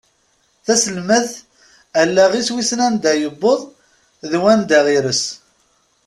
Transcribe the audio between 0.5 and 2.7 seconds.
Taselmadt allaɣ-is